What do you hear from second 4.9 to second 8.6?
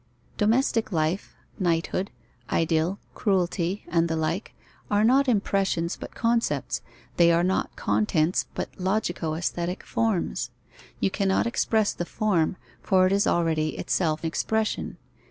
not impressions, but concepts. They are not contents,